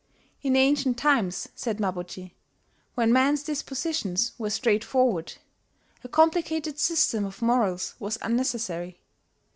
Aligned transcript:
"In 0.41 0.55
ancient 0.55 0.97
times," 0.97 1.47
said 1.53 1.77
Mabuchi, 1.79 2.33
"when 2.95 3.13
men's 3.13 3.43
dispositions 3.43 4.31
were 4.39 4.49
straightforward, 4.49 5.33
a 6.03 6.07
complicated 6.09 6.79
system 6.79 7.23
of 7.23 7.39
morals 7.43 7.93
was 7.99 8.17
unnecessary. 8.23 8.99